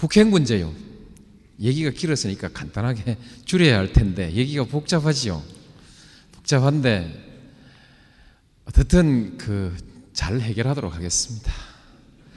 북핵 0.00 0.28
문제요. 0.28 0.74
얘기가 1.60 1.90
길었으니까 1.90 2.48
간단하게 2.48 3.18
줄여야 3.44 3.78
할 3.78 3.92
텐데 3.92 4.32
얘기가 4.32 4.64
복잡하지요. 4.64 5.42
복잡한데 6.32 7.28
어떻든 8.64 9.38
그 9.38 9.90
잘 10.20 10.38
해결하도록 10.38 10.94
하겠습니다. 10.94 11.50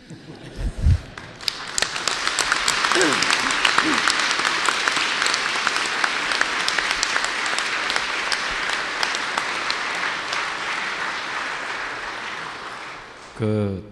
그, 13.36 13.84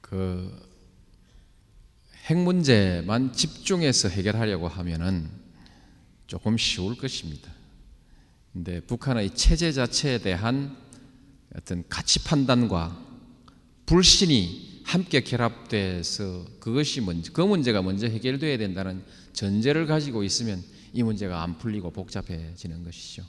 그, 0.00 0.73
핵 2.24 2.38
문제만 2.38 3.32
집중해서 3.32 4.08
해결하려고 4.08 4.68
하면은 4.68 5.28
조금 6.26 6.56
쉬울 6.56 6.96
것입니다. 6.96 7.52
근데 8.52 8.80
북한의 8.80 9.34
체제 9.34 9.72
자체에 9.72 10.18
대한 10.18 10.76
어떤 11.54 11.84
가치 11.88 12.24
판단과 12.24 13.04
불신이 13.86 14.82
함께 14.84 15.20
결합돼서 15.20 16.46
그것이 16.60 17.00
먼저, 17.00 17.32
그 17.32 17.40
문제가 17.40 17.82
먼저 17.82 18.06
해결돼야 18.06 18.58
된다는 18.58 19.04
전제를 19.32 19.86
가지고 19.86 20.24
있으면 20.24 20.62
이 20.92 21.02
문제가 21.02 21.42
안 21.42 21.58
풀리고 21.58 21.90
복잡해지는 21.90 22.84
것이죠. 22.84 23.24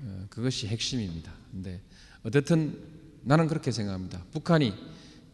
어, 0.00 0.26
그것이 0.28 0.68
핵심입니다. 0.68 1.32
근데 1.50 1.80
어떻든 2.22 2.78
나는 3.22 3.48
그렇게 3.48 3.72
생각합니다. 3.72 4.22
북한이 4.32 4.74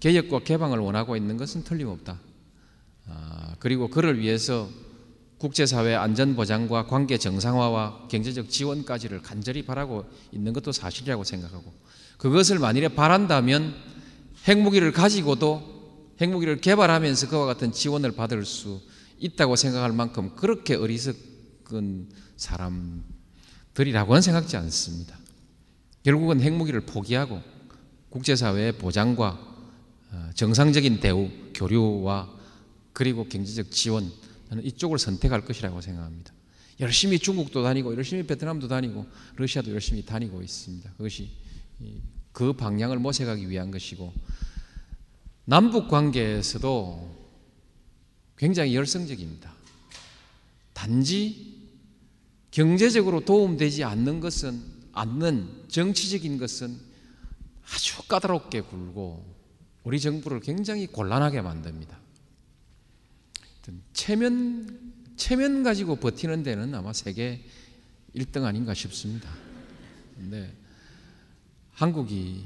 개혁과 0.05 0.41
개방을 0.41 0.81
원하고 0.81 1.17
있는 1.17 1.39
것은 1.39 1.65
틀림없다. 1.65 2.21
아, 3.07 3.55
그리고 3.59 3.89
그를 3.89 4.21
위해서 4.21 4.69
국제사회 5.39 5.95
안전보장과 5.95 6.89
관계 6.89 7.17
정상화와 7.17 8.09
경제적 8.11 8.51
지원까지를 8.51 9.23
간절히 9.23 9.65
바라고 9.65 10.05
있는 10.31 10.53
것도 10.53 10.73
사실이라고 10.73 11.25
생각하고 11.25 11.73
그것을 12.19 12.59
만일에 12.59 12.89
바란다면 12.89 13.75
핵무기를 14.47 14.93
가지고도 14.93 16.13
핵무기를 16.21 16.61
개발하면서 16.61 17.31
그와 17.31 17.47
같은 17.47 17.73
지원을 17.73 18.13
받을 18.13 18.45
수 18.45 18.83
있다고 19.19 19.57
생각할 19.57 19.93
만큼 19.93 20.37
그렇게 20.37 20.75
어리석은 20.75 22.11
사람들이라고는 22.37 24.21
생각지 24.21 24.59
않습니다. 24.59 25.17
결국은 26.03 26.43
핵무기를 26.43 26.83
포기하고 26.83 27.41
국제사회의 28.11 28.73
보장과 28.73 29.54
어, 29.54 29.54
정상적인 30.35 31.01
대우, 31.01 31.31
교류와 31.55 32.33
그리고 32.93 33.29
경제적 33.29 33.71
지원 33.71 34.11
저는 34.49 34.65
이쪽을 34.65 34.99
선택할 34.99 35.45
것이라고 35.45 35.81
생각합니다. 35.81 36.33
열심히 36.81 37.19
중국도 37.19 37.63
다니고 37.63 37.95
열심히 37.97 38.27
베트남도 38.27 38.69
다니고 38.69 39.07
러시아도 39.37 39.71
열심히 39.73 40.05
다니고 40.05 40.43
있습니다. 40.43 40.93
그것이 40.93 41.31
그 42.33 42.53
방향을 42.53 42.99
모색하기 42.99 43.49
위한 43.49 43.71
것이고 43.71 44.13
남북 45.45 45.89
관계에서도 45.89 47.25
굉장히 48.37 48.75
열성적입니다. 48.75 49.53
단지 50.73 51.55
경제적으로 52.51 53.25
도움되지 53.25 53.85
않는 53.85 54.21
것은 54.21 54.63
않는 54.93 55.65
정치적인 55.69 56.39
것은 56.39 56.79
아주 57.65 58.03
까다롭게 58.07 58.61
굴고 58.63 59.34
우리 59.85 60.01
정부를 60.01 60.41
굉장히 60.41 60.87
곤란하게 60.87 61.43
만듭니다. 61.43 61.99
체면 63.93 64.93
체면 65.17 65.63
가지고 65.63 65.97
버티는 65.97 66.43
데는 66.43 66.75
아마 66.75 66.93
세계 66.93 67.45
1등 68.15 68.45
아닌가 68.45 68.75
싶습니다. 68.75 69.31
근데 70.17 70.53
한국이 71.73 72.45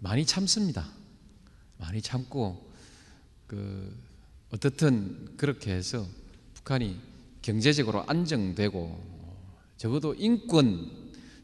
많이 0.00 0.24
참습니다. 0.26 0.88
많이 1.78 2.02
참고 2.02 2.70
그 3.46 3.96
어떻든 4.50 5.36
그렇게 5.36 5.72
해서 5.72 6.06
북한이 6.54 6.98
경제적으로 7.42 8.04
안정되고 8.06 9.10
적어도 9.76 10.14
인권 10.14 10.90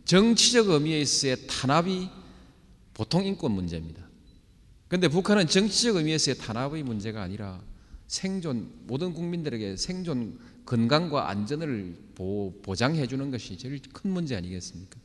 정치적 0.05 0.69
의미에서의 0.69 1.47
탄압이 1.47 2.09
보통 2.95 3.25
인권 3.25 3.53
문제입니다. 3.53 4.06
그런데 4.89 5.09
북한은 5.09 5.47
정치적 5.47 5.97
의미에서의 5.97 6.39
탄압의 6.39 6.83
문제가 6.83 7.23
아니라 7.23 7.63
생존 8.07 8.71
모든 8.87 9.13
국민들에게 9.13 9.77
생존 9.77 10.39
건강과 10.65 11.29
안전을 11.29 11.97
보장해 12.63 13.07
주는 13.07 13.31
것이 13.31 13.59
제일 13.59 13.81
큰 13.93 14.11
문제 14.11 14.37
아니겠습니까? 14.37 14.99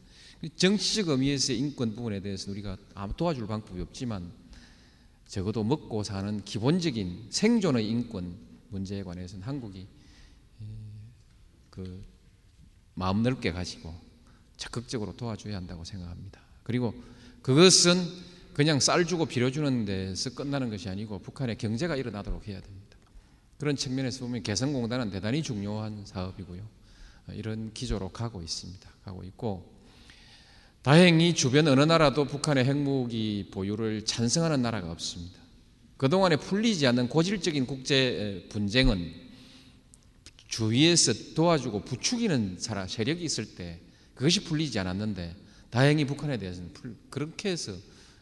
정치적 0.56 1.10
의미에서의 1.10 1.60
인권 1.60 1.96
부분에 1.96 2.20
대해서 2.20 2.52
우리가 2.52 2.78
아무 2.94 3.14
도와줄 3.16 3.48
방법이 3.48 3.80
없지만 3.82 4.32
적어도 5.28 5.64
먹고 5.64 6.04
사는 6.04 6.44
기본적인 6.44 7.28
생존의 7.30 7.88
인권 7.88 8.36
문제에 8.70 9.04
관해서는 9.04 9.46
한국이 9.46 9.88
그 11.70 12.04
마음 12.96 13.24
넓게 13.24 13.52
가지고 13.52 13.96
적극적으로 14.58 15.16
도와줘야 15.16 15.56
한다고 15.56 15.84
생각합니다. 15.84 16.42
그리고 16.64 16.94
그것은 17.42 17.96
그냥 18.54 18.80
쌀 18.80 19.06
주고 19.06 19.26
빌어 19.26 19.50
주는 19.50 19.86
데서 19.86 20.32
끝나는 20.32 20.70
것이 20.70 20.90
아니고 20.90 21.20
북한의 21.20 21.58
경제가 21.58 21.96
일어나도록 21.96 22.48
해야 22.48 22.60
됩니다. 22.60 22.98
그런 23.58 23.76
측면에서 23.76 24.26
보면 24.26 24.44
개성공단은 24.44 25.12
대단히 25.12 25.42
중요한 25.42 26.04
사업이고요. 26.06 26.62
이런 27.34 27.72
기조로 27.74 28.10
가고 28.10 28.42
있습니다. 28.42 28.90
가고 29.04 29.24
있고 29.24 29.72
다행히 30.82 31.36
주변 31.36 31.68
어느 31.68 31.82
나라도 31.82 32.26
북한의 32.26 32.66
핵무기 32.66 33.50
보유를 33.52 34.04
찬성하는 34.06 34.62
나라가 34.62 34.92
없습니다. 34.92 35.40
그동안에 35.98 36.38
풀리지 36.38 36.88
않는 36.88 37.08
고질적인 37.08 37.68
국제 37.68 38.48
분쟁은 38.50 39.14
주위에서 40.48 41.14
도와주고 41.36 41.86
부추기는 41.86 42.58
사람 42.60 42.88
세력이 42.88 43.24
있을 43.24 43.54
때 43.56 43.80
그것이 44.16 44.44
풀리지 44.44 44.80
않았는데 44.80 45.36
다행히 45.70 46.06
북한에 46.06 46.38
대해서는 46.38 46.74
그렇게 47.12 47.52
해서 47.52 47.74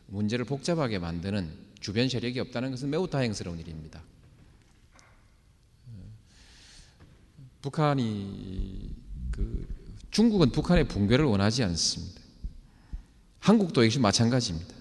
문제를 0.10 0.46
복잡하게 0.46 1.00
만드는 1.00 1.50
주변 1.80 2.10
세력이 2.10 2.40
없다는 2.40 2.72
것은 2.72 2.90
매우 2.90 3.10
다행스러운 3.10 3.60
일입니다. 3.60 4.02
북한이 7.62 8.96
그 9.32 9.68
중국은 10.12 10.52
북한의 10.52 10.88
붕괴를 10.88 11.26
원하지 11.26 11.64
않습니다. 11.64 12.22
한국도 13.40 13.86
역시 13.86 14.00
마찬가지입니다. 14.00 14.76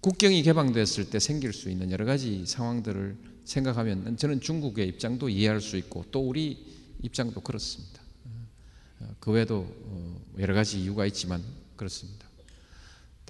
국경이 0.00 0.42
개방됐을 0.42 1.10
때 1.10 1.18
생길 1.18 1.52
수 1.52 1.70
있는 1.70 1.90
여러 1.90 2.04
가지 2.04 2.46
상황들을 2.46 3.16
생각하면 3.44 4.16
저는 4.16 4.40
중국의 4.40 4.86
입장도 4.88 5.28
이해할 5.28 5.60
수 5.60 5.76
있고 5.76 6.04
또 6.10 6.20
우리 6.20 6.66
입장도 7.02 7.40
그렇습니다. 7.40 8.02
그 9.20 9.32
외에도 9.32 9.66
어, 9.84 10.20
여러 10.38 10.54
가지 10.54 10.82
이유가 10.82 11.06
있지만 11.06 11.42
그렇습니다. 11.76 12.27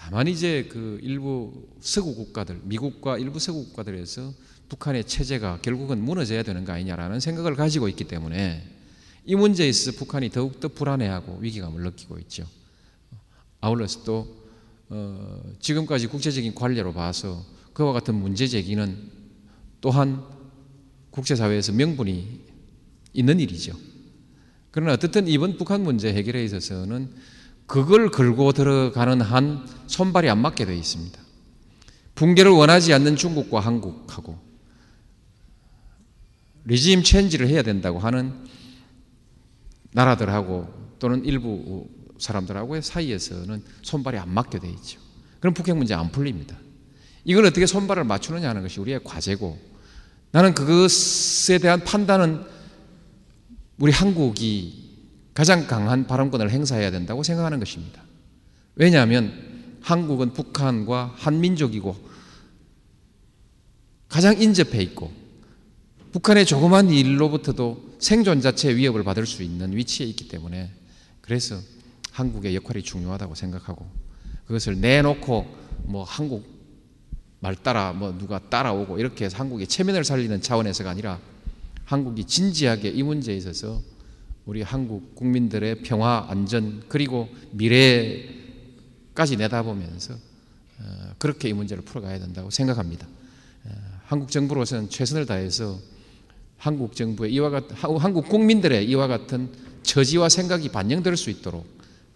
다만 0.00 0.28
이제 0.28 0.68
그 0.70 1.00
일부 1.02 1.66
서구 1.80 2.14
국가들, 2.14 2.60
미국과 2.62 3.18
일부 3.18 3.40
서구 3.40 3.64
국가들에서 3.64 4.32
북한의 4.68 5.02
체제가 5.04 5.58
결국은 5.60 6.00
무너져야 6.00 6.44
되는 6.44 6.64
거 6.64 6.72
아니냐라는 6.72 7.18
생각을 7.18 7.56
가지고 7.56 7.88
있기 7.88 8.04
때문에 8.04 8.64
이 9.24 9.34
문제에 9.34 9.68
있어 9.68 9.90
북한이 9.90 10.30
더욱더 10.30 10.68
불안해하고 10.68 11.38
위기감을 11.40 11.82
느끼고 11.82 12.16
있죠. 12.20 12.46
아울러서 13.60 14.04
또 14.04 14.36
어, 14.88 15.42
지금까지 15.58 16.06
국제적인 16.06 16.54
관례로 16.54 16.92
봐서 16.92 17.44
그와 17.72 17.92
같은 17.92 18.14
문제 18.14 18.46
제기는 18.46 19.10
또한 19.80 20.22
국제사회에서 21.10 21.72
명분이 21.72 22.40
있는 23.14 23.40
일이죠. 23.40 23.76
그러나 24.70 24.92
어떻든 24.92 25.26
이번 25.26 25.58
북한 25.58 25.82
문제 25.82 26.14
해결에 26.14 26.44
있어서는 26.44 27.10
그걸 27.68 28.10
걸고 28.10 28.52
들어가는 28.52 29.20
한 29.20 29.68
손발이 29.86 30.28
안 30.30 30.38
맞게 30.38 30.64
되어 30.64 30.74
있습니다. 30.74 31.20
붕괴를 32.14 32.50
원하지 32.50 32.92
않는 32.94 33.14
중국과 33.14 33.60
한국하고 33.60 34.38
리짐 36.64 37.02
체인지를 37.02 37.46
해야 37.46 37.62
된다고 37.62 37.98
하는 37.98 38.34
나라들하고 39.92 40.96
또는 40.98 41.24
일부 41.26 41.86
사람들하고의 42.18 42.82
사이에서는 42.82 43.62
손발이 43.82 44.16
안 44.18 44.30
맞게 44.30 44.58
돼 44.58 44.68
있죠. 44.70 44.98
그럼 45.38 45.52
북핵 45.52 45.76
문제 45.76 45.94
안 45.94 46.10
풀립니다. 46.10 46.56
이걸 47.24 47.44
어떻게 47.44 47.66
손발을 47.66 48.02
맞추느냐 48.04 48.48
하는 48.48 48.62
것이 48.62 48.80
우리의 48.80 49.04
과제고 49.04 49.58
나는 50.32 50.54
그것에 50.54 51.58
대한 51.58 51.84
판단은 51.84 52.44
우리 53.78 53.92
한국이 53.92 54.87
가장 55.38 55.68
강한 55.68 56.04
발언권을 56.04 56.50
행사해야 56.50 56.90
된다고 56.90 57.22
생각하는 57.22 57.60
것입니다. 57.60 58.02
왜냐하면 58.74 59.78
한국은 59.82 60.32
북한과 60.32 61.14
한민족이고 61.16 61.94
가장 64.08 64.42
인접해 64.42 64.82
있고 64.82 65.12
북한의 66.10 66.44
조그만 66.44 66.90
일로부터도 66.90 67.94
생존 68.00 68.40
자체의 68.40 68.74
위협을 68.74 69.04
받을 69.04 69.26
수 69.26 69.44
있는 69.44 69.76
위치에 69.76 70.06
있기 70.06 70.26
때문에 70.26 70.72
그래서 71.20 71.56
한국의 72.10 72.56
역할이 72.56 72.82
중요하다고 72.82 73.36
생각하고 73.36 73.88
그것을 74.46 74.80
내놓고 74.80 75.46
뭐 75.84 76.02
한국 76.02 76.48
말 77.38 77.54
따라 77.54 77.92
뭐 77.92 78.12
누가 78.18 78.40
따라오고 78.40 78.98
이렇게 78.98 79.26
해서 79.26 79.36
한국의 79.36 79.68
체면을 79.68 80.02
살리는 80.02 80.42
차원에서가 80.42 80.90
아니라 80.90 81.20
한국이 81.84 82.24
진지하게 82.24 82.88
이 82.88 83.04
문제에 83.04 83.36
있어서 83.36 83.80
우리 84.48 84.62
한국 84.62 85.14
국민들의 85.14 85.82
평화, 85.82 86.24
안전 86.26 86.82
그리고 86.88 87.28
미래까지 87.50 89.36
내다보면서 89.36 90.14
어, 90.14 91.14
그렇게 91.18 91.50
이 91.50 91.52
문제를 91.52 91.84
풀어가야 91.84 92.18
된다고 92.18 92.48
생각합니다. 92.48 93.06
어, 93.66 93.70
한국 94.06 94.30
정부로서는 94.30 94.88
최선을 94.88 95.26
다해서 95.26 95.78
한국 96.56 96.96
정부의 96.96 97.30
이와 97.34 97.50
같은 97.50 97.76
한국 97.76 98.26
국민들의 98.30 98.88
이와 98.88 99.06
같은 99.06 99.52
처지와 99.82 100.30
생각이 100.30 100.70
반영될 100.70 101.18
수 101.18 101.28
있도록 101.28 101.66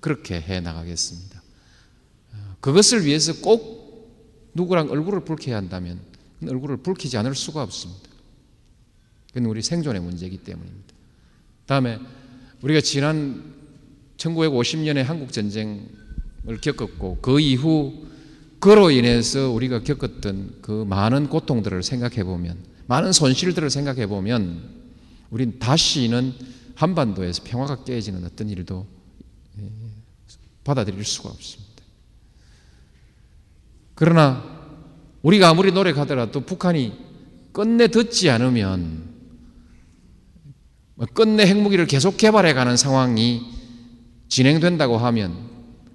그렇게 0.00 0.40
해 0.40 0.61
나가겠습니다. 0.61 1.43
어, 2.32 2.56
그것을 2.61 3.05
위해서 3.05 3.35
꼭 3.43 4.11
누구랑 4.55 4.90
얼굴을 4.90 5.26
붉혀야 5.26 5.55
한다면 5.55 6.00
얼굴을 6.49 6.78
붉히지 6.78 7.19
않을 7.19 7.35
수가 7.35 7.62
없습니다. 7.62 8.08
그건 9.35 9.50
우리 9.50 9.61
생존의 9.61 10.00
문제이기 10.00 10.38
때문입니다. 10.38 10.94
다음에 11.67 11.99
우리가 12.62 12.81
지난 12.81 13.43
1950년에 14.17 15.03
한국 15.03 15.32
전쟁을 15.32 16.61
겪었고 16.61 17.19
그 17.20 17.41
이후 17.41 18.06
그로 18.61 18.93
인해서 18.93 19.50
우리가 19.50 19.82
겪었던 19.82 20.59
그 20.62 20.85
많은 20.88 21.29
고통들을 21.29 21.82
생각해 21.82 22.23
보면 22.23 22.56
많은 22.87 23.12
손실들을 23.12 23.69
생각해 23.70 24.06
보면 24.06 24.62
우린 25.31 25.59
다시는 25.59 26.35
한반도에서 26.76 27.43
평화가 27.44 27.85
깨지는 27.85 28.25
어떤 28.25 28.49
일도 28.49 28.87
예, 29.59 29.69
받아들일 30.62 31.05
수가 31.05 31.31
없습니다. 31.31 31.82
그러나 33.94 34.62
우리가 35.23 35.49
아무리 35.49 35.73
노력하더라도 35.73 36.41
북한이 36.43 36.93
끝내 37.53 37.88
듣지 37.88 38.31
않으면 38.31 39.03
뭐 39.05 39.12
끝내 41.15 41.47
핵무기를 41.47 41.87
계속 41.87 42.17
개발해 42.17 42.53
가는 42.55 42.77
상황이 42.77 43.43
진행된다고 44.29 44.99
하면 44.99 45.50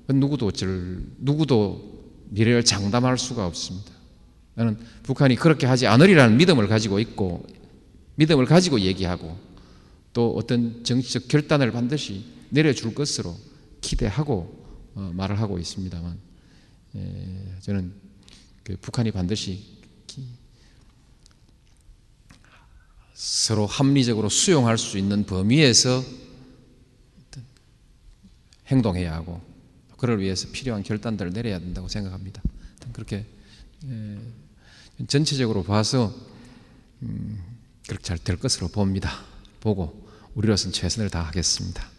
누구도 0.07 0.47
어쩔, 0.47 1.03
누구도 1.17 1.97
미래를 2.29 2.63
장담할 2.63 3.17
수가 3.17 3.45
없습니다. 3.45 3.91
나는 4.55 4.77
북한이 5.03 5.35
그렇게 5.35 5.67
하지 5.67 5.87
않으리라는 5.87 6.37
믿음을 6.37 6.67
가지고 6.67 6.99
있고 6.99 7.45
믿음을 8.15 8.45
가지고 8.45 8.79
얘기하고 8.79 9.37
또 10.13 10.33
어떤 10.35 10.83
정치적 10.83 11.27
결단을 11.27 11.71
반드시 11.71 12.25
내려줄 12.49 12.95
것으로 12.95 13.35
기대하고 13.81 14.65
어, 14.95 15.11
말을 15.13 15.39
하고 15.39 15.59
있습니다만 15.59 16.17
예, 16.95 17.55
저는 17.61 17.93
그 18.63 18.75
북한이 18.81 19.11
반드시 19.11 19.76
서로 23.17 23.65
합리적으로 23.65 24.29
수용할 24.29 24.77
수 24.77 24.99
있는 24.99 25.25
범위에서 25.25 26.05
행동해야 28.67 29.11
하고 29.11 29.41
그를 29.97 30.21
위해서 30.21 30.47
필요한 30.51 30.83
결단들을 30.83 31.33
내려야 31.33 31.57
된다고 31.57 31.87
생각합니다. 31.87 32.43
그렇게 32.93 33.25
예, 33.85 34.17
전체적으로 35.07 35.63
봐서 35.63 36.13
음, 37.01 37.41
그렇게 37.87 38.03
잘 38.03 38.19
될 38.19 38.37
것으로 38.37 38.67
봅니다. 38.67 39.23
보고 39.61 40.07
우리로서는 40.35 40.71
최선을 40.71 41.09
다하겠습니다. 41.09 41.89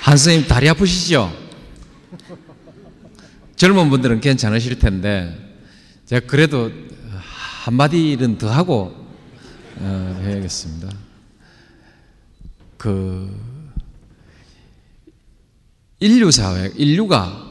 한스님 0.00 0.46
다리 0.48 0.70
아프시죠? 0.70 1.30
젊은 3.56 3.90
분들은 3.90 4.20
괜찮으실 4.22 4.78
텐데 4.78 5.41
제가 6.12 6.26
그래도 6.26 6.70
한마디는 7.64 8.36
더 8.36 8.50
하고 8.50 8.94
어, 9.76 10.20
해야겠습니다. 10.22 10.94
그 12.76 13.34
인류 16.00 16.30
사회, 16.30 16.70
인류가 16.76 17.50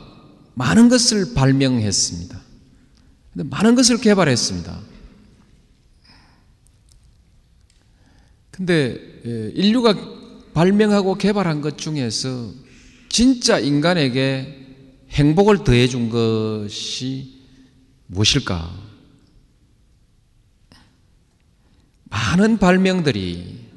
많은 0.53 0.89
것을 0.89 1.33
발명했습니다. 1.33 2.39
많은 3.33 3.73
것을 3.73 3.97
개발했습니다. 3.99 4.79
근데 8.51 8.99
예, 9.25 9.51
인류가 9.55 9.95
발명하고 10.53 11.15
개발한 11.15 11.61
것 11.61 11.79
중에서 11.79 12.51
진짜 13.09 13.57
인간에게 13.57 14.67
행복을 15.09 15.63
더해 15.63 15.87
준 15.87 16.09
것이 16.11 17.40
무엇일까? 18.11 18.91
많은 22.05 22.57
발명들이 22.57 23.71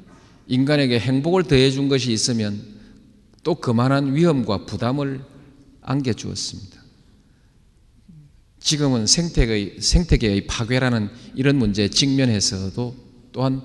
인간에게 0.47 0.99
행복을 0.99 1.43
더해준 1.43 1.87
것이 1.87 2.11
있으면 2.11 2.61
또 3.43 3.55
그만한 3.55 4.13
위험과 4.13 4.65
부담을 4.65 5.23
안겨주었습니다. 5.81 6.83
지금은 8.59 9.07
생태계의, 9.07 9.77
생태계의 9.79 10.47
파괴라는 10.47 11.09
이런 11.35 11.55
문제에 11.57 11.87
직면해서도 11.87 12.95
또한 13.31 13.61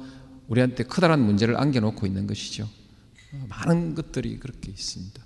우리한테 0.46 0.84
커다란 0.84 1.20
문제를 1.20 1.58
안겨놓고 1.58 2.06
있는 2.06 2.26
것이죠. 2.26 2.68
많은 3.48 3.94
것들이 3.94 4.38
그렇게 4.38 4.70
있습니다. 4.70 5.20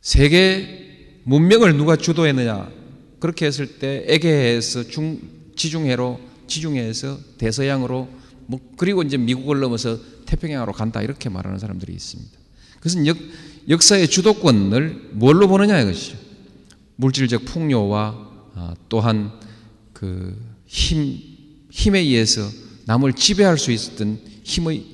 세계 0.00 1.20
문명을 1.24 1.76
누가 1.76 1.96
주도했느냐? 1.96 2.79
그렇게 3.20 3.46
했을 3.46 3.78
때 3.78 4.04
에게해에서 4.08 4.88
중, 4.88 5.20
지중해로 5.54 6.20
지중해에서 6.46 7.18
대서양으로 7.38 8.08
뭐 8.46 8.60
그리고 8.76 9.02
이제 9.02 9.16
미국을 9.16 9.60
넘어서 9.60 9.98
태평양으로 10.26 10.72
간다 10.72 11.02
이렇게 11.02 11.28
말하는 11.28 11.58
사람들이 11.58 11.92
있습니다. 11.92 12.32
그것은 12.78 13.06
역, 13.06 13.16
역사의 13.68 14.08
주도권을 14.08 15.10
뭘로 15.12 15.46
보느냐 15.46 15.78
이것이죠. 15.80 16.18
물질적 16.96 17.44
풍요와 17.44 18.30
아, 18.54 18.74
또한 18.88 19.32
그 19.92 20.36
힘, 20.66 21.18
힘에 21.70 22.00
의해서 22.00 22.42
남을 22.86 23.12
지배할 23.12 23.58
수 23.58 23.70
있었던 23.70 24.18
힘의 24.42 24.84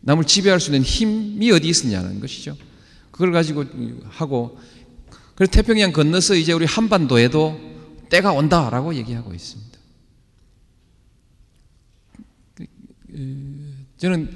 남을 0.00 0.24
지배할 0.24 0.60
수 0.60 0.70
있는 0.70 0.82
힘이 0.82 1.50
어디 1.50 1.68
있었냐는 1.68 2.20
것이죠. 2.20 2.56
그걸 3.10 3.32
가지고 3.32 3.64
하고 4.08 4.58
그래서 5.38 5.52
태평양 5.52 5.92
건너서 5.92 6.34
이제 6.34 6.52
우리 6.52 6.66
한반도에도 6.66 7.60
때가 8.08 8.32
온다라고 8.32 8.96
얘기하고 8.96 9.32
있습니다. 9.32 9.78
저는 13.98 14.34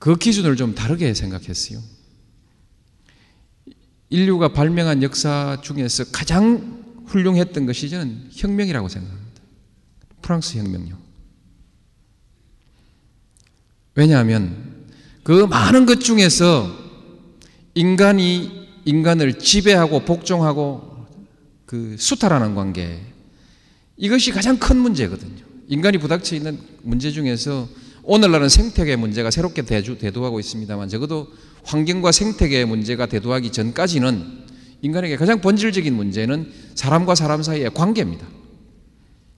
그 0.00 0.16
기준을 0.16 0.56
좀 0.56 0.74
다르게 0.74 1.14
생각했어요. 1.14 1.80
인류가 4.08 4.52
발명한 4.52 5.04
역사 5.04 5.60
중에서 5.62 6.06
가장 6.10 6.82
훌륭했던 7.06 7.66
것이 7.66 7.88
저는 7.88 8.30
혁명이라고 8.32 8.88
생각합니다. 8.88 9.42
프랑스 10.22 10.58
혁명요. 10.58 10.98
왜냐하면 13.94 14.88
그 15.22 15.46
많은 15.46 15.86
것 15.86 16.00
중에서 16.00 16.76
인간이 17.76 18.69
인간을 18.84 19.38
지배하고 19.38 20.00
복종하고 20.00 21.06
그 21.66 21.96
수탈하는 21.98 22.54
관계 22.54 23.00
이것이 23.96 24.32
가장 24.32 24.58
큰 24.58 24.78
문제거든요. 24.78 25.44
인간이 25.68 25.98
부닥쳐 25.98 26.34
있는 26.34 26.58
문제 26.82 27.10
중에서 27.10 27.68
오늘날은 28.02 28.48
생태계 28.48 28.96
문제가 28.96 29.30
새롭게 29.30 29.62
대주, 29.62 29.98
대두하고 29.98 30.40
있습니다만 30.40 30.88
적어도 30.88 31.28
환경과 31.64 32.12
생태계 32.12 32.64
문제가 32.64 33.06
대두하기 33.06 33.52
전까지는 33.52 34.40
인간에게 34.82 35.16
가장 35.16 35.40
본질적인 35.40 35.94
문제는 35.94 36.50
사람과 36.74 37.14
사람 37.14 37.42
사이의 37.42 37.70
관계입니다. 37.74 38.26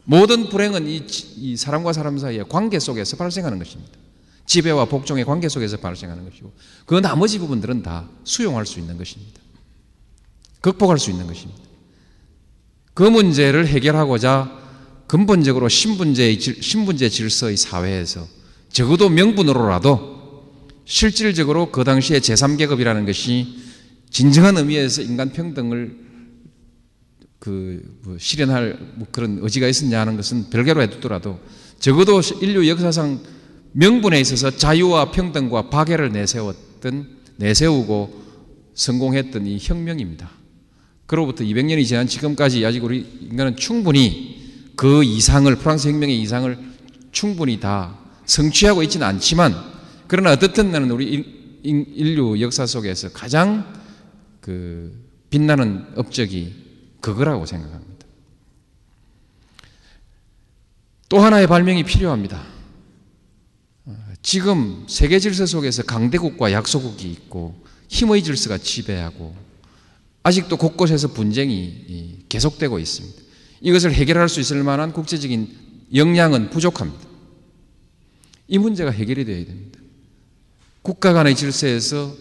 모든 0.05 0.49
불행은 0.49 0.89
이, 0.89 1.05
이 1.37 1.57
사람과 1.57 1.93
사람 1.93 2.19
사이의 2.19 2.47
관계 2.49 2.79
속에서 2.79 3.17
발생하는 3.17 3.59
것입니다. 3.59 3.93
지배와 4.47 4.87
복종의 4.87 5.25
관계 5.25 5.49
속에서 5.49 5.77
발생하는 5.77 6.29
것이고 6.29 6.53
그 6.87 6.95
나머지 7.01 7.39
부분들은 7.39 7.83
다 7.83 8.09
수용할 8.25 8.67
수 8.67 8.79
있는 8.79 8.97
것입니다. 8.99 9.41
극복할 10.61 10.99
수 10.99 11.11
있는 11.11 11.27
것입니다. 11.27 11.61
그 12.95 13.03
문제를 13.03 13.67
해결하고자 13.67 14.61
근본적으로 15.07 15.69
신분제, 15.69 16.39
신분제 16.39 17.09
질서의 17.09 17.57
사회에서 17.57 18.27
적어도 18.71 19.09
명분으로라도 19.09 20.13
실질적으로 20.85 21.71
그 21.71 21.85
당시에 21.85 22.19
제3계급이라는 22.21 23.07
것이 23.07 23.59
진정한 24.11 24.57
의미에서 24.57 25.03
인간 25.03 25.33
평등을 25.33 26.03
그 27.39 27.93
뭐 28.05 28.17
실현할 28.19 28.79
뭐 28.97 29.07
그런 29.11 29.39
의지가 29.41 29.69
있었냐 29.69 30.01
하는 30.01 30.17
것은 30.17 30.51
별개로 30.51 30.83
해두더라도 30.83 31.39
적어도 31.79 32.21
인류 32.41 32.69
역사상 32.69 33.21
명분에 33.73 34.21
있어서 34.21 34.51
자유와 34.57 35.11
평등과 35.11 35.71
박애를 35.71 36.13
내세웠던 36.13 37.23
내세우고 37.37 38.23
성공했던 38.75 39.47
이 39.47 39.59
혁명입니다. 39.61 40.31
그로부터 41.07 41.45
200년이 41.45 41.87
지난 41.87 42.07
지금까지 42.07 42.65
아직 42.65 42.85
우리 42.85 43.01
인간은 43.31 43.57
충분히 43.57 44.41
그 44.77 45.05
이상을 45.05 45.55
프랑스 45.57 45.89
혁명의 45.89 46.21
이상을 46.21 46.59
충분히 47.11 47.61
다 47.61 47.99
성취하고 48.25 48.83
있지는 48.85 49.07
않지만 49.07 49.55
그러나 50.07 50.33
어떻든 50.33 50.71
나는 50.71 50.91
우리 50.91 51.61
인류 51.63 52.41
역사 52.41 52.67
속에서 52.67 53.11
가장 53.11 53.81
그 54.41 54.93
빛나는 55.31 55.87
업적이 55.97 56.55
그거라고 57.01 57.47
생각합니다. 57.47 58.07
또 61.09 61.21
하나의 61.21 61.47
발명이 61.47 61.85
필요합니다. 61.85 62.52
지금 64.33 64.87
세계 64.89 65.19
질서 65.19 65.45
속에서 65.45 65.83
강대국과 65.83 66.53
약소국이 66.53 67.13
있고 67.13 67.55
힘의 67.89 68.25
질서가 68.25 68.57
지배하고 68.57 69.37
아직도 70.23 70.57
곳곳에서 70.57 71.09
분쟁이 71.09 72.25
계속되고 72.31 72.79
있습니다. 72.79 73.23
이것을 73.61 73.93
해결할 73.93 74.31
수 74.31 74.41
있을 74.41 74.63
만한 74.63 74.95
국제적인 74.95 75.55
역량은 75.95 76.49
부족합니다. 76.49 77.07
이 78.49 78.57
문제가 78.57 78.91
해결이 78.91 79.27
되어야 79.27 79.45
됩니다. 79.45 79.79
국가 80.81 81.13
간의 81.13 81.37
질서에서 81.37 82.17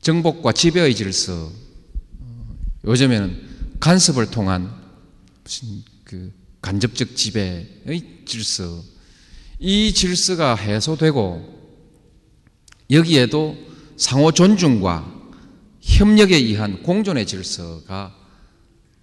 정복과 0.00 0.52
지배의 0.52 0.94
질서, 0.94 1.50
요즘에는 2.84 3.80
간섭을 3.80 4.30
통한 4.30 4.72
무슨 5.42 5.82
그 6.04 6.32
간접적 6.62 7.16
지배의 7.16 8.22
질서, 8.26 8.93
이 9.58 9.92
질서가 9.92 10.56
해소되고 10.56 11.54
여기에도 12.90 13.56
상호 13.96 14.32
존중과 14.32 15.12
협력에 15.80 16.36
의한 16.36 16.82
공존의 16.82 17.26
질서가 17.26 18.14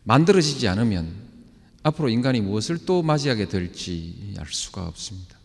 만들어지지 0.03 0.67
않으면 0.67 1.13
앞으로 1.83 2.09
인간이 2.09 2.41
무엇을 2.41 2.79
또 2.85 3.01
맞이하게 3.01 3.47
될지 3.47 4.35
알 4.37 4.45
수가 4.47 4.87
없습니다. 4.87 5.37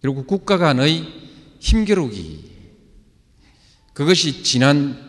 그리고 0.00 0.24
국가 0.24 0.58
간의 0.58 1.06
힘겨루기 1.60 2.58
그것이 3.94 4.42
지난 4.42 5.08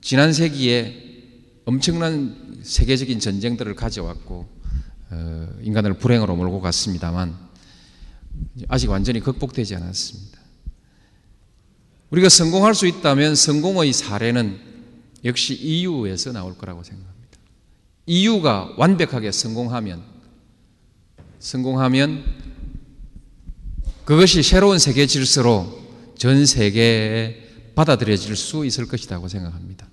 지난 0.00 0.32
세기에 0.32 1.10
엄청난 1.64 2.58
세계적인 2.62 3.20
전쟁들을 3.20 3.74
가져왔고 3.74 4.48
어, 5.10 5.48
인간을 5.62 5.94
불행으로 5.94 6.36
몰고 6.36 6.60
갔습니다만 6.60 7.49
아직 8.68 8.90
완전히 8.90 9.20
극복되지 9.20 9.74
않았습니다. 9.76 10.38
우리가 12.10 12.28
성공할 12.28 12.74
수 12.74 12.86
있다면 12.86 13.34
성공의 13.34 13.92
사례는 13.92 14.58
역시 15.24 15.54
EU에서 15.54 16.32
나올 16.32 16.56
거라고 16.56 16.82
생각합니다. 16.82 17.38
EU가 18.06 18.74
완벽하게 18.76 19.30
성공하면 19.30 20.02
성공하면 21.38 22.24
그것이 24.04 24.42
새로운 24.42 24.78
세계 24.78 25.06
질서로 25.06 25.78
전 26.18 26.44
세계에 26.44 27.48
받아들여질 27.76 28.34
수 28.34 28.66
있을 28.66 28.88
것이라고 28.88 29.28
생각합니다. 29.28 29.88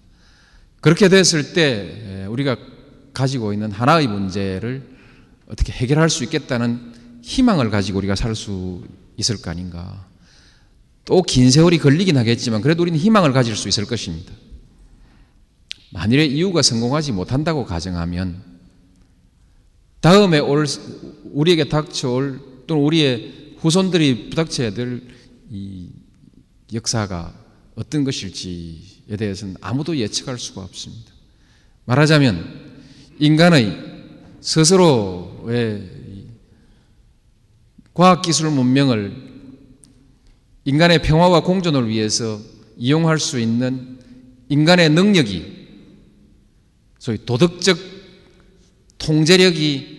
그렇게 0.81 1.09
됐을 1.09 1.53
때 1.53 2.25
우리가 2.29 2.57
가지고 3.13 3.53
있는 3.53 3.71
하나의 3.71 4.07
문제를 4.07 4.95
어떻게 5.47 5.71
해결할 5.71 6.09
수 6.09 6.23
있겠다는 6.23 6.93
희망을 7.27 7.69
가지고 7.69 7.97
우리가 7.99 8.15
살 8.15 8.35
수 8.35 8.81
있을 9.17 9.41
거 9.41 9.49
아닌가. 9.51 10.07
또 11.05 11.21
긴 11.21 11.51
세월이 11.51 11.77
걸리긴 11.79 12.17
하겠지만 12.17 12.61
그래도 12.61 12.81
우리는 12.83 12.97
희망을 12.99 13.33
가질 13.33 13.55
수 13.55 13.67
있을 13.67 13.85
것입니다. 13.85 14.31
만일에 15.91 16.25
이유가 16.25 16.61
성공하지 16.61 17.11
못한다고 17.11 17.65
가정하면 17.65 18.43
다음에 20.01 20.39
올 20.39 20.65
우리에게 21.33 21.69
닥쳐올 21.69 22.39
또는 22.67 22.83
우리의 22.83 23.55
후손들이 23.59 24.29
부닥쳐야 24.29 24.71
될 24.73 25.01
이 25.49 25.87
역사가 26.73 27.33
어떤 27.75 28.03
것일지에 28.03 29.15
대해서는 29.17 29.55
아무도 29.61 29.95
예측할 29.97 30.37
수가 30.37 30.61
없습니다. 30.61 31.13
말하자면 31.85 32.75
인간의 33.19 33.77
스스로의 34.41 35.89
과학기술 37.97 38.51
문명을 38.51 39.11
인간의 40.65 41.01
평화와 41.01 41.41
공존을 41.41 41.89
위해서 41.89 42.39
이용할 42.77 43.17
수 43.17 43.39
있는 43.39 43.97
인간의 44.49 44.91
능력이 44.91 45.67
소위 46.99 47.25
도덕적 47.25 47.75
통제력이 48.99 49.97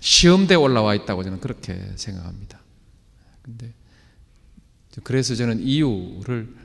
시험대에 0.00 0.56
올라와 0.56 0.96
있다고 0.96 1.22
저는 1.22 1.38
그렇게 1.38 1.80
생각합니다. 1.94 2.60
근데 3.42 3.72
그래서 5.04 5.36
저는 5.36 5.60
이유를 5.60 6.56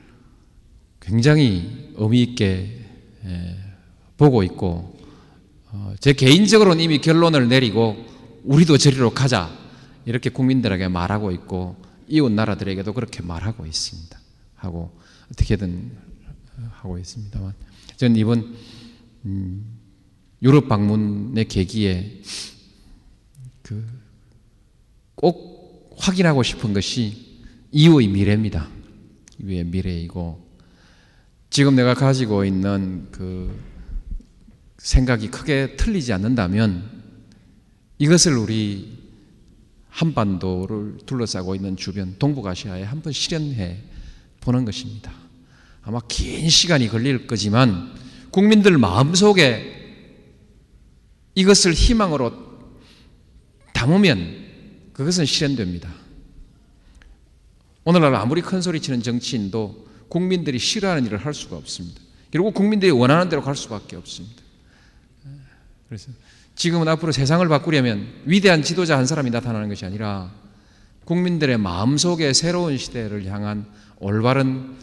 굉장히 0.98 1.92
의미 1.94 2.22
있게 2.22 2.80
보고 4.16 4.42
있고 4.42 4.98
어, 5.66 5.94
제 6.00 6.12
개인적으로는 6.14 6.82
이미 6.82 6.98
결론을 6.98 7.48
내리고 7.48 8.04
우리도 8.42 8.76
저리로 8.76 9.10
가자 9.10 9.59
이렇게 10.04 10.30
국민들에게 10.30 10.88
말하고 10.88 11.30
있고 11.32 11.76
이웃 12.08 12.30
나라들에게도 12.30 12.92
그렇게 12.92 13.22
말하고 13.22 13.66
있습니다. 13.66 14.18
하고 14.56 14.90
어떻게든 15.32 15.90
하고 16.72 16.98
있습니다만 16.98 17.54
저는 17.96 18.16
이번 18.16 18.54
음, 19.24 19.78
유럽 20.42 20.68
방문의 20.68 21.46
계기에 21.46 22.22
그 23.62 24.00
꼭 25.20 25.94
확인하고 25.98 26.42
싶은 26.42 26.72
것이 26.72 27.42
이후의 27.72 28.08
미래입니다. 28.08 28.68
이후의 29.38 29.64
미래이고 29.64 30.48
지금 31.50 31.76
내가 31.76 31.92
가지고 31.92 32.46
있는 32.46 33.08
그 33.12 33.54
생각이 34.78 35.30
크게 35.30 35.76
틀리지 35.76 36.14
않는다면 36.14 37.02
이것을 37.98 38.38
우리 38.38 38.98
한반도를 39.90 40.98
둘러싸고 41.04 41.54
있는 41.54 41.76
주변 41.76 42.16
동북아시아에 42.18 42.82
한번 42.84 43.12
실현해 43.12 43.78
보는 44.40 44.64
것입니다. 44.64 45.12
아마 45.82 46.00
긴 46.08 46.48
시간이 46.48 46.88
걸릴 46.88 47.26
거지만 47.26 47.92
국민들 48.30 48.78
마음속에 48.78 49.78
이것을 51.34 51.72
희망으로 51.72 52.32
담으면 53.74 54.48
그것은 54.92 55.24
실현됩니다. 55.24 55.92
오늘날 57.84 58.14
아무리 58.14 58.42
큰 58.42 58.60
소리 58.60 58.80
치는 58.80 59.02
정치인도 59.02 59.88
국민들이 60.08 60.58
싫어하는 60.58 61.06
일을 61.06 61.18
할 61.18 61.32
수가 61.34 61.56
없습니다. 61.56 62.00
그리고 62.30 62.52
국민들이 62.52 62.90
원하는 62.90 63.28
대로 63.28 63.42
갈 63.42 63.56
수밖에 63.56 63.96
없습니다. 63.96 64.42
그래서 65.88 66.12
지금은 66.60 66.88
앞으로 66.88 67.10
세상을 67.10 67.48
바꾸려면 67.48 68.06
위대한 68.26 68.62
지도자 68.62 68.98
한 68.98 69.06
사람이 69.06 69.30
나타나는 69.30 69.70
것이 69.70 69.86
아니라 69.86 70.30
국민들의 71.06 71.56
마음속에 71.56 72.34
새로운 72.34 72.76
시대를 72.76 73.24
향한 73.28 73.64
올바른 73.98 74.76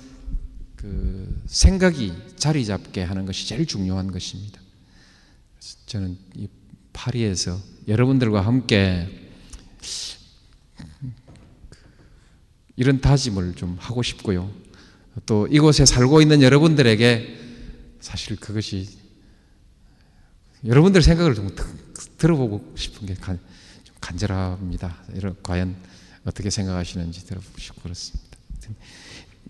그 0.76 1.40
생각이 1.46 2.14
자리 2.36 2.66
잡게 2.66 3.04
하는 3.04 3.28
것이 3.28 3.48
제일 3.48 3.68
중요한 3.68 4.12
것입니다. 4.12 4.60
저는 5.86 6.18
이 6.34 6.48
파리에서 6.94 7.60
여러분들과 7.88 8.42
함께 8.42 9.08
이런 12.76 13.02
다짐을 13.02 13.54
좀 13.54 13.78
하고 13.80 14.02
싶고요. 14.02 14.52
또 15.28 15.46
이곳에 15.46 15.86
살고 15.86 16.24
있는 16.24 16.42
여러분들에게 16.42 17.38
사실 18.00 18.36
그것이 18.36 18.90
여러분들 20.68 21.02
생각을 21.02 21.34
좀 21.34 21.50
들어보고 22.18 22.74
싶은 22.76 23.08
게 23.08 23.14
간, 23.16 23.40
좀 23.84 23.96
간절합니다. 24.02 25.04
이런 25.14 25.36
과연 25.42 25.76
어떻게 26.26 26.50
생각하시는지 26.50 27.26
들어보고 27.26 27.58
싶고 27.58 27.82
그렇습니다. 27.82 28.38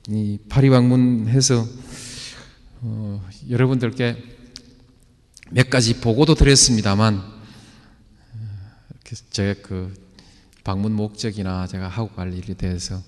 이 0.09 0.37
파리 0.47 0.69
방문해서 0.69 1.67
어, 2.81 3.29
여러분들께 3.49 4.23
몇 5.49 5.69
가지 5.69 5.99
보고도 5.99 6.35
드렸습니다만 6.35 7.23
제그 9.31 9.93
방문 10.63 10.93
목적이나 10.93 11.65
제가 11.65 11.87
하고 11.87 12.09
갈 12.09 12.33
일에 12.33 12.53
대해서 12.53 13.01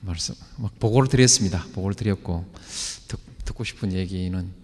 말씀 0.00 0.34
막 0.56 0.78
보고를 0.78 1.08
드렸습니다. 1.08 1.64
보고를 1.72 1.96
드렸고 1.96 2.50
듣, 3.08 3.18
듣고 3.44 3.64
싶은 3.64 3.92
얘기는 3.92 4.63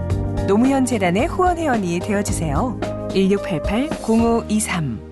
노무현 0.47 0.85
재단의 0.85 1.27
후원 1.27 1.57
회원이 1.57 1.99
되어 1.99 2.23
주세요. 2.23 2.79
1688 3.13 3.89
0523 4.01 5.10